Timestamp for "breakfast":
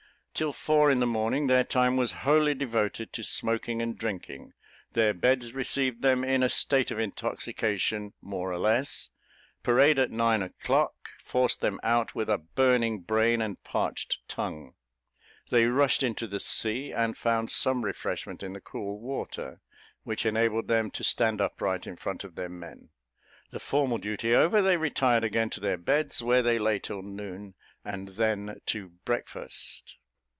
29.05-29.97